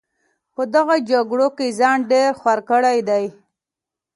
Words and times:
په 0.55 0.63
دغه 0.75 0.95
جګړو 1.09 1.47
کې 1.57 1.67
ځان 1.79 1.97
ډېر 2.11 2.29
خوار 2.39 2.59
کړی 2.69 2.97
دی. 3.09 3.25